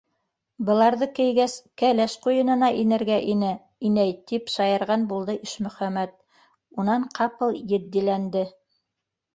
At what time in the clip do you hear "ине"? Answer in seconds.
3.35-3.51